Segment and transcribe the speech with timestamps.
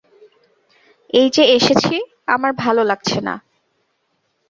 [1.13, 1.95] এই যে এসেছি,
[2.27, 3.35] আমার ভালো লাগছে না!